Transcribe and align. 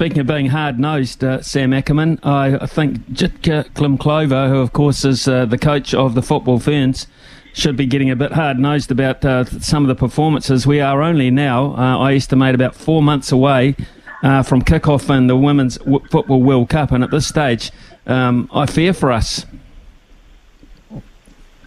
Speaking 0.00 0.20
of 0.20 0.26
being 0.26 0.46
hard 0.46 0.78
nosed, 0.78 1.22
uh, 1.22 1.42
Sam 1.42 1.74
Ackerman, 1.74 2.20
I, 2.22 2.66
think 2.66 3.00
Jitka 3.10 3.68
Klimkova, 3.74 4.48
who 4.48 4.56
of 4.60 4.72
course 4.72 5.04
is 5.04 5.28
uh, 5.28 5.44
the 5.44 5.58
coach 5.58 5.92
of 5.92 6.14
the 6.14 6.22
Football 6.22 6.58
Ferns, 6.58 7.06
should 7.52 7.76
be 7.76 7.84
getting 7.84 8.10
a 8.10 8.16
bit 8.16 8.32
hard 8.32 8.58
nosed 8.58 8.90
about 8.90 9.22
uh, 9.26 9.44
some 9.44 9.84
of 9.84 9.88
the 9.88 9.94
performances. 9.94 10.66
We 10.66 10.80
are 10.80 11.02
only 11.02 11.30
now, 11.30 11.74
uh, 11.76 11.98
I 11.98 12.14
estimate, 12.14 12.54
about 12.54 12.74
four 12.74 13.02
months 13.02 13.30
away 13.30 13.76
uh, 14.22 14.42
from 14.42 14.62
kick-off 14.62 15.10
in 15.10 15.26
the 15.26 15.36
Women's 15.36 15.76
w- 15.76 16.00
Football 16.10 16.40
World 16.40 16.70
Cup, 16.70 16.92
and 16.92 17.04
at 17.04 17.10
this 17.10 17.26
stage, 17.26 17.70
um, 18.06 18.48
I 18.54 18.64
fear 18.64 18.94
for 18.94 19.12
us. 19.12 19.44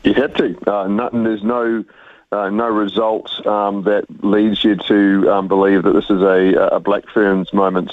You 0.04 0.16
have 0.16 0.34
to. 0.38 0.58
Uh, 0.66 0.88
nothing, 0.88 1.24
there's 1.24 1.44
no 1.44 1.86
uh, 2.34 2.50
no 2.50 2.68
result 2.68 3.46
um, 3.46 3.84
that 3.84 4.06
leads 4.24 4.64
you 4.64 4.76
to 4.76 5.32
um, 5.32 5.48
believe 5.48 5.84
that 5.84 5.94
this 5.94 6.10
is 6.10 6.22
a, 6.22 6.76
a 6.76 6.80
Black 6.80 7.08
Ferns 7.10 7.54
moment 7.54 7.92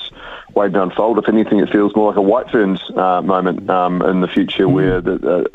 waiting 0.54 0.74
to 0.74 0.82
unfold. 0.82 1.18
If 1.18 1.28
anything, 1.28 1.60
it 1.60 1.70
feels 1.70 1.94
more 1.94 2.08
like 2.08 2.16
a 2.16 2.22
White 2.22 2.50
Ferns 2.50 2.80
uh, 2.96 3.22
moment 3.22 3.68
um, 3.68 4.02
in 4.02 4.20
the 4.20 4.28
future 4.28 4.66
mm. 4.66 4.72
where 4.72 5.00
the, 5.00 5.48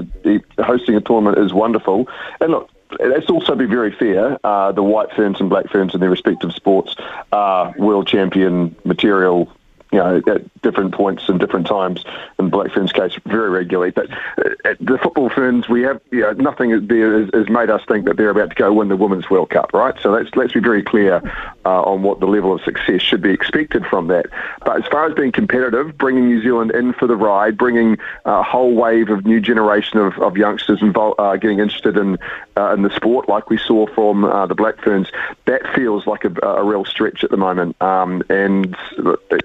uh, 0.58 0.64
hosting 0.64 0.96
a 0.96 1.02
tournament 1.02 1.38
is 1.38 1.54
wonderful. 1.54 2.08
And 2.40 2.52
look, 2.52 2.70
let's 3.00 3.30
also 3.30 3.56
be 3.56 3.66
very 3.66 3.92
fair. 3.92 4.40
Uh, 4.44 4.72
the 4.72 4.84
White 4.84 5.12
Ferns 5.14 5.40
and 5.40 5.50
Black 5.50 5.70
Ferns 5.70 5.94
in 5.94 6.00
their 6.00 6.10
respective 6.10 6.54
sports 6.54 6.96
are 7.32 7.74
world 7.78 8.08
champion 8.08 8.76
material 8.84 9.52
you 9.96 10.02
know, 10.02 10.22
at 10.28 10.62
different 10.62 10.94
points 10.94 11.30
and 11.30 11.40
different 11.40 11.68
times. 11.68 12.04
In 12.38 12.50
Black 12.50 12.72
Ferns' 12.74 12.92
case, 12.92 13.14
very 13.26 13.50
regularly. 13.50 13.92
But 13.92 14.12
uh, 14.12 14.50
at 14.66 14.78
the 14.80 14.98
football 14.98 15.30
ferns, 15.30 15.70
we 15.70 15.84
have 15.84 16.02
you 16.12 16.20
know, 16.20 16.34
nothing 16.34 16.88
there 16.88 17.26
has, 17.28 17.50
made 17.50 17.70
us 17.70 17.82
think 17.88 18.04
that 18.06 18.18
they're 18.18 18.30
about 18.30 18.50
to 18.50 18.56
go 18.56 18.74
win 18.74 18.90
the 18.90 18.98
Women's 18.98 19.30
World 19.30 19.52
Cup, 19.52 19.72
right? 19.74 19.96
So 20.02 20.12
let's 20.12 20.36
let's 20.36 20.52
be 20.52 20.60
very 20.60 20.84
clear 20.84 21.22
uh, 21.64 21.82
on 21.84 22.04
what 22.04 22.20
the 22.20 22.26
level 22.26 22.54
of 22.54 22.62
success 22.64 23.02
should 23.02 23.22
be 23.22 23.30
expected 23.30 23.86
from 23.86 24.08
that. 24.08 24.26
But 24.66 24.84
as 24.84 24.88
far 24.88 25.08
as 25.08 25.14
being 25.14 25.32
competitive, 25.32 25.98
bringing 25.98 26.26
New 26.26 26.42
Zealand 26.42 26.72
in 26.72 26.92
for 26.92 27.08
the 27.08 27.16
ride, 27.16 27.58
bringing 27.58 27.98
a 28.26 28.44
whole 28.44 28.74
wave 28.74 29.10
of 29.10 29.26
new 29.26 29.40
generation 29.40 30.00
of, 30.00 30.18
of 30.20 30.36
youngsters 30.36 30.82
involved, 30.82 31.22
uh, 31.22 31.38
getting 31.38 31.60
interested 31.60 31.96
in 31.96 32.18
uh, 32.58 32.74
in 32.74 32.82
the 32.82 32.94
sport, 32.94 33.30
like 33.30 33.50
we 33.50 33.58
saw 33.58 33.88
from 33.88 34.26
uh, 34.26 34.46
the 34.46 34.56
Black 34.56 34.82
Ferns, 34.82 35.08
that 35.46 35.62
feels 35.74 36.06
like 36.06 36.26
a, 36.26 36.34
a 36.46 36.64
real 36.64 36.84
stretch 36.84 37.24
at 37.24 37.30
the 37.30 37.38
moment. 37.38 37.82
Um, 37.82 38.24
and 38.30 38.76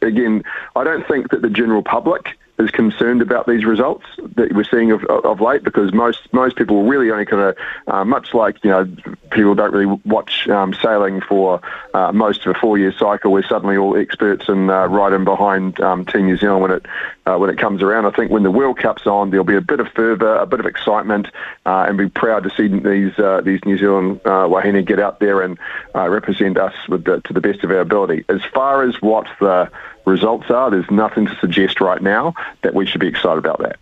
again 0.02 0.39
I 0.76 0.84
don't 0.84 1.06
think 1.06 1.30
that 1.30 1.42
the 1.42 1.50
general 1.50 1.82
public 1.82 2.36
is 2.60 2.70
concerned 2.70 3.22
about 3.22 3.46
these 3.46 3.64
results 3.64 4.04
that 4.36 4.52
we're 4.52 4.64
seeing 4.64 4.92
of, 4.92 5.04
of 5.04 5.40
late 5.40 5.64
because 5.64 5.92
most 5.92 6.32
most 6.32 6.56
people 6.56 6.84
really 6.84 7.10
only 7.10 7.24
kind 7.24 7.42
of 7.42 7.56
uh, 7.86 8.04
much 8.04 8.34
like 8.34 8.62
you 8.62 8.70
know 8.70 8.86
people 9.30 9.54
don't 9.54 9.72
really 9.72 10.00
watch 10.04 10.48
um, 10.48 10.74
sailing 10.74 11.20
for 11.20 11.60
uh, 11.94 12.12
most 12.12 12.46
of 12.46 12.54
a 12.54 12.58
four 12.58 12.78
year 12.78 12.92
cycle. 12.92 13.32
We're 13.32 13.46
suddenly 13.46 13.76
all 13.76 13.96
experts 13.96 14.48
and 14.48 14.70
uh, 14.70 14.88
right 14.88 15.12
in 15.12 15.24
behind 15.24 15.80
um, 15.80 16.04
Team 16.04 16.26
New 16.26 16.36
Zealand 16.36 16.62
when 16.62 16.70
it 16.72 16.86
uh, 17.26 17.38
when 17.38 17.50
it 17.50 17.58
comes 17.58 17.82
around. 17.82 18.06
I 18.06 18.10
think 18.10 18.30
when 18.30 18.42
the 18.42 18.50
World 18.50 18.78
Cup's 18.78 19.06
on, 19.06 19.30
there'll 19.30 19.44
be 19.44 19.56
a 19.56 19.60
bit 19.60 19.80
of 19.80 19.88
fervour, 19.88 20.36
a 20.36 20.46
bit 20.46 20.60
of 20.60 20.66
excitement, 20.66 21.28
uh, 21.66 21.86
and 21.88 21.96
be 21.96 22.08
proud 22.08 22.44
to 22.44 22.50
see 22.50 22.68
these 22.68 23.18
uh, 23.18 23.40
these 23.42 23.60
New 23.64 23.78
Zealand 23.78 24.20
wahine 24.24 24.84
get 24.84 24.98
out 24.98 25.20
there 25.20 25.40
and 25.40 25.58
represent 25.94 26.58
us 26.58 26.74
the, 26.88 27.20
to 27.24 27.32
the 27.32 27.40
best 27.40 27.64
of 27.64 27.70
our 27.70 27.80
ability. 27.80 28.24
As 28.28 28.42
far 28.52 28.82
as 28.82 29.00
what 29.00 29.26
the 29.40 29.70
results 30.04 30.50
are, 30.50 30.70
there's 30.70 30.90
nothing 30.90 31.26
to 31.26 31.36
suggest 31.36 31.80
right 31.80 32.02
now 32.02 32.34
that 32.62 32.74
we 32.74 32.86
should 32.86 33.00
be 33.00 33.08
excited 33.08 33.38
about 33.38 33.60
that. 33.60 33.78